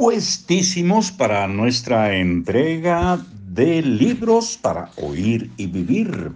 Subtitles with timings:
[0.00, 6.32] puestísimos para nuestra entrega de libros para oír y vivir.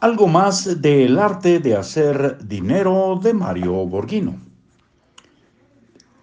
[0.00, 4.40] Algo más del arte de hacer dinero de Mario Borghino.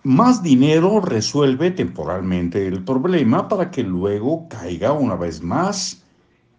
[0.02, 6.02] Más dinero resuelve temporalmente el problema para que luego caiga una vez más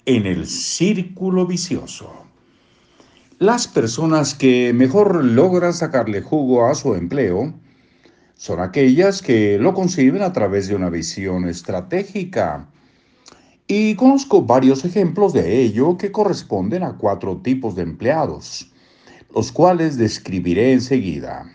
[0.05, 2.13] en el círculo vicioso.
[3.41, 7.53] Las personas que mejor logran sacarle jugo a su empleo
[8.37, 12.69] son aquellas que lo conciben a través de una visión estratégica.
[13.67, 18.71] Y conozco varios ejemplos de ello que corresponden a cuatro tipos de empleados,
[19.35, 21.51] los cuales describiré enseguida.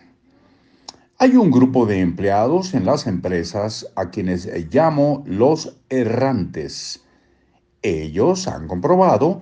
[1.19, 7.03] Hay un grupo de empleados en las empresas a quienes llamo los errantes.
[7.83, 9.41] Ellos han comprobado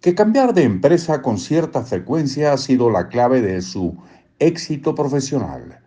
[0.00, 3.98] que cambiar de empresa con cierta frecuencia ha sido la clave de su
[4.38, 5.80] éxito profesional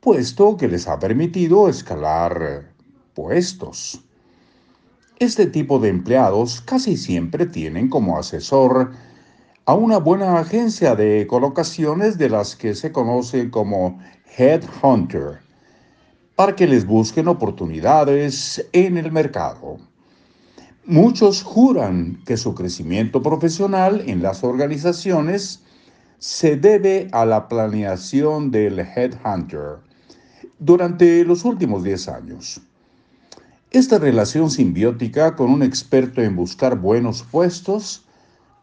[0.00, 2.72] puesto que les ha permitido escalar
[3.14, 4.00] puestos.
[5.18, 8.92] Este tipo de empleados casi siempre tienen como asesor
[9.66, 13.98] a una buena agencia de colocaciones de las que se conoce como
[14.38, 15.40] Headhunter,
[16.34, 19.76] para que les busquen oportunidades en el mercado.
[20.86, 25.62] Muchos juran que su crecimiento profesional en las organizaciones
[26.18, 29.89] se debe a la planeación del Headhunter
[30.60, 32.60] durante los últimos 10 años.
[33.70, 38.04] Esta relación simbiótica con un experto en buscar buenos puestos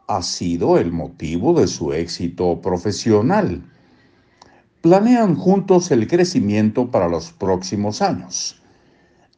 [0.07, 3.63] ha sido el motivo de su éxito profesional.
[4.81, 8.61] Planean juntos el crecimiento para los próximos años,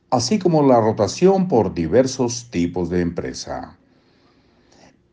[0.10, 3.78] así como la rotación por diversos tipos de empresa.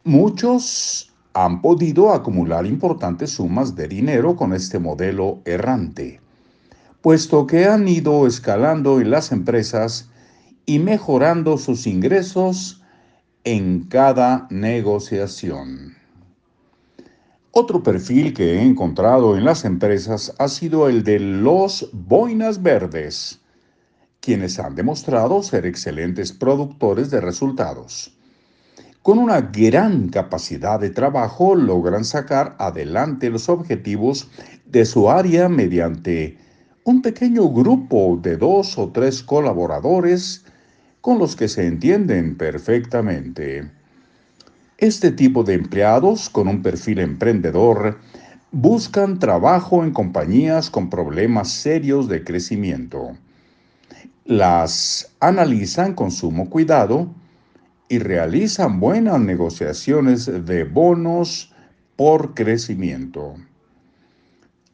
[0.02, 6.20] Muchos han podido acumular importantes sumas de dinero con este modelo errante
[7.06, 10.10] puesto que han ido escalando en las empresas
[10.64, 12.82] y mejorando sus ingresos
[13.44, 15.94] en cada negociación.
[17.52, 23.40] Otro perfil que he encontrado en las empresas ha sido el de los boinas verdes,
[24.18, 28.18] quienes han demostrado ser excelentes productores de resultados.
[29.02, 34.28] Con una gran capacidad de trabajo logran sacar adelante los objetivos
[34.64, 36.44] de su área mediante
[36.86, 40.44] un pequeño grupo de dos o tres colaboradores
[41.00, 43.68] con los que se entienden perfectamente.
[44.78, 47.98] Este tipo de empleados con un perfil emprendedor
[48.52, 53.16] buscan trabajo en compañías con problemas serios de crecimiento.
[54.24, 57.12] Las analizan con sumo cuidado
[57.88, 61.52] y realizan buenas negociaciones de bonos
[61.96, 63.34] por crecimiento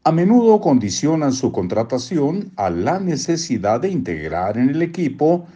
[0.04, 5.46] a menudo condicionan su contratación a la necesidad de integrar en el equipo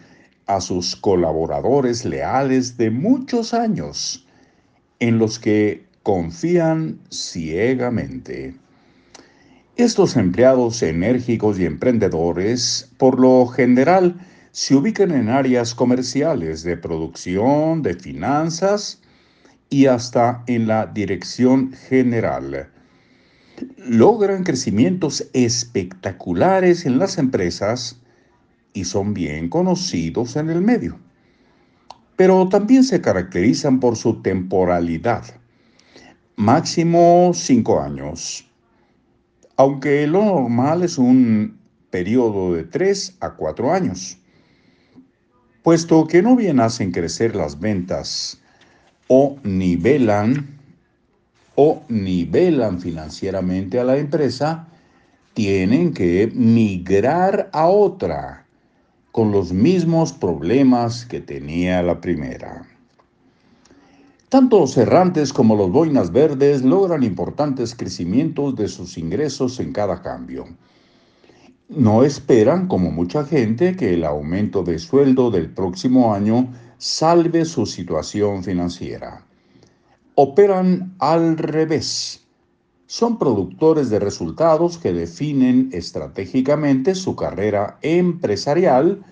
[0.45, 4.25] a sus colaboradores leales de muchos años,
[4.99, 8.55] en los que confían ciegamente.
[9.75, 14.15] Estos empleados enérgicos y emprendedores, por lo general,
[14.51, 19.01] se ubican en áreas comerciales de producción, de finanzas
[19.69, 22.71] y hasta en la dirección general
[23.77, 27.99] logran crecimientos espectaculares en las empresas
[28.73, 30.99] y son bien conocidos en el medio.
[32.15, 35.23] Pero también se caracterizan por su temporalidad,
[36.35, 38.47] máximo cinco años,
[39.55, 41.59] aunque lo normal es un
[41.89, 44.17] periodo de tres a cuatro años,
[45.63, 48.39] puesto que no bien hacen crecer las ventas
[49.07, 50.56] o nivelan
[51.59, 54.67] o nivelan financieramente a la empresa,
[55.33, 58.45] tienen que migrar a otra
[59.11, 62.67] con los mismos problemas que tenía la primera.
[64.29, 70.03] Tanto los errantes como los boinas verdes logran importantes crecimientos de sus ingresos en cada
[70.03, 70.45] cambio.
[71.69, 77.65] No esperan, como mucha gente, que el aumento de sueldo del próximo año salve su
[77.65, 79.26] situación financiera
[80.19, 82.25] operan al revés.
[82.87, 89.05] Son productores de resultados que definen estratégicamente su carrera empresarial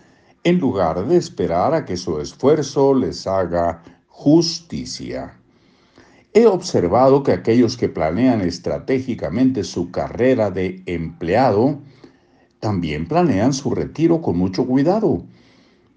[0.43, 5.37] en lugar de esperar a que su esfuerzo les haga justicia.
[6.33, 11.81] He observado que aquellos que planean estratégicamente su carrera de empleado
[12.59, 15.23] también planean su retiro con mucho cuidado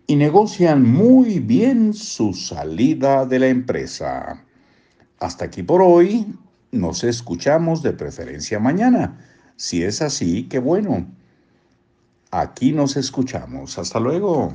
[0.07, 4.45] y negocian muy bien su salida de la empresa.
[5.21, 6.27] Hasta aquí por hoy.
[6.71, 9.19] Nos escuchamos de preferencia mañana.
[9.57, 11.07] Si es así, qué bueno.
[12.31, 13.79] Aquí nos escuchamos.
[13.79, 14.53] Hasta luego.